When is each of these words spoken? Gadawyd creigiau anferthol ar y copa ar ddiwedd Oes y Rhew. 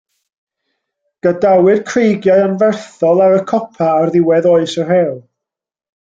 Gadawyd 1.27 1.83
creigiau 1.89 2.41
anferthol 2.47 3.21
ar 3.27 3.37
y 3.41 3.43
copa 3.53 3.91
ar 3.99 4.13
ddiwedd 4.17 4.49
Oes 4.55 4.77
y 4.83 4.89
Rhew. 4.91 5.15